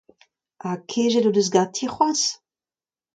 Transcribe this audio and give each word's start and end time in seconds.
Ha 0.61 0.71
kejet 0.93 1.27
o 1.29 1.31
deus 1.35 1.49
ganti 1.57 1.87
c'hoazh? 1.93 2.25